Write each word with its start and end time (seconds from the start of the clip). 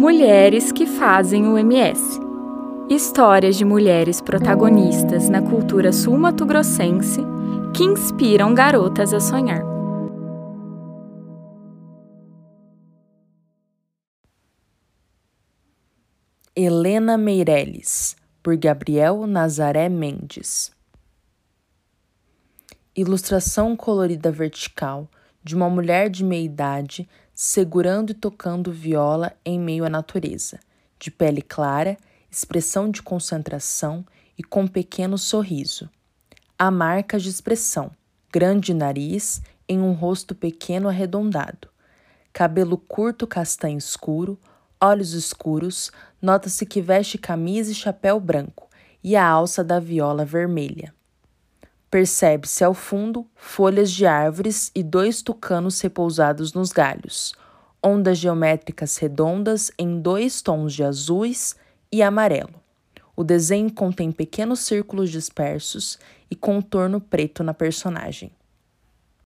Mulheres 0.00 0.72
que 0.72 0.86
fazem 0.86 1.46
o 1.46 1.58
MS. 1.58 2.18
Histórias 2.88 3.54
de 3.54 3.66
mulheres 3.66 4.18
protagonistas 4.18 5.28
na 5.28 5.42
cultura 5.42 5.92
sul-mato-grossense 5.92 7.20
que 7.76 7.84
inspiram 7.84 8.54
garotas 8.54 9.12
a 9.12 9.20
sonhar. 9.20 9.62
Helena 16.56 17.18
Meirelles, 17.18 18.16
por 18.42 18.56
Gabriel 18.56 19.26
Nazaré 19.26 19.90
Mendes. 19.90 20.72
Ilustração 22.96 23.76
colorida 23.76 24.32
vertical 24.32 25.10
de 25.44 25.54
uma 25.54 25.68
mulher 25.68 26.08
de 26.08 26.24
meia 26.24 26.42
idade 26.42 27.06
segurando 27.42 28.10
e 28.10 28.14
tocando 28.14 28.70
viola 28.70 29.32
em 29.42 29.58
meio 29.58 29.86
à 29.86 29.88
natureza, 29.88 30.60
de 30.98 31.10
pele 31.10 31.40
clara, 31.40 31.96
expressão 32.30 32.90
de 32.90 33.00
concentração 33.00 34.04
e 34.36 34.42
com 34.42 34.66
pequeno 34.66 35.16
sorriso. 35.16 35.88
Há 36.58 36.70
marcas 36.70 37.22
de 37.22 37.30
expressão, 37.30 37.92
grande 38.30 38.74
nariz 38.74 39.40
em 39.66 39.80
um 39.80 39.92
rosto 39.92 40.34
pequeno 40.34 40.86
arredondado. 40.86 41.70
Cabelo 42.30 42.76
curto 42.76 43.26
castanho 43.26 43.78
escuro, 43.78 44.38
olhos 44.78 45.14
escuros, 45.14 45.90
nota-se 46.20 46.66
que 46.66 46.82
veste 46.82 47.16
camisa 47.16 47.72
e 47.72 47.74
chapéu 47.74 48.20
branco 48.20 48.68
e 49.02 49.16
a 49.16 49.26
alça 49.26 49.64
da 49.64 49.80
viola 49.80 50.26
vermelha. 50.26 50.94
Percebe-se 51.90 52.62
ao 52.62 52.72
fundo 52.72 53.26
folhas 53.34 53.90
de 53.90 54.06
árvores 54.06 54.70
e 54.76 54.82
dois 54.82 55.22
tucanos 55.22 55.80
repousados 55.80 56.52
nos 56.52 56.70
galhos, 56.70 57.34
ondas 57.82 58.16
geométricas 58.16 58.96
redondas 58.96 59.72
em 59.76 60.00
dois 60.00 60.40
tons 60.40 60.72
de 60.72 60.84
azuis 60.84 61.56
e 61.90 62.00
amarelo. 62.00 62.54
O 63.16 63.24
desenho 63.24 63.72
contém 63.72 64.12
pequenos 64.12 64.60
círculos 64.60 65.10
dispersos 65.10 65.98
e 66.30 66.36
contorno 66.36 67.00
preto 67.00 67.42
na 67.42 67.52
personagem. 67.52 68.30